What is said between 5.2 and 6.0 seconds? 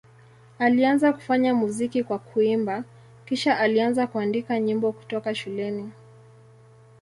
shuleni.